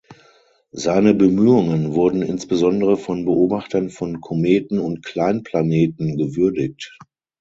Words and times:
Seine 0.71 1.13
Bemühungen 1.13 1.93
wurden 1.93 2.23
insbesondere 2.23 2.97
von 2.97 3.23
Beobachtern 3.23 3.91
von 3.91 4.19
Kometen 4.19 4.79
und 4.79 5.03
Kleinplaneten 5.05 6.17
gewürdigt. 6.17 6.97